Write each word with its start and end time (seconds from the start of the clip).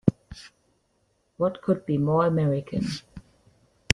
What 1.37 1.61
could 1.61 1.85
be 1.85 1.99
more 1.99 2.25
American! 2.25 2.85